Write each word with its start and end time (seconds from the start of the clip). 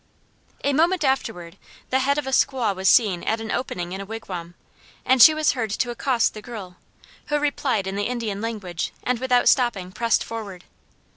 A 0.63 0.73
moment 0.73 1.03
afterwards 1.03 1.57
the 1.91 1.99
head 1.99 2.17
of 2.17 2.25
a 2.25 2.31
squaw 2.31 2.75
was 2.75 2.89
seen 2.89 3.21
at 3.21 3.39
an 3.39 3.51
opening 3.51 3.91
in 3.91 4.01
a 4.01 4.05
wigwam, 4.07 4.55
and 5.05 5.21
she 5.21 5.31
was 5.35 5.51
heard 5.51 5.69
to 5.69 5.91
accost 5.91 6.33
the 6.33 6.41
girl, 6.41 6.75
who 7.27 7.37
replied 7.37 7.85
in 7.85 7.95
the 7.95 8.07
Indian 8.07 8.41
language, 8.41 8.91
and 9.03 9.19
without 9.19 9.47
stopping 9.47 9.91
pressed 9.91 10.23
forward. 10.23 10.63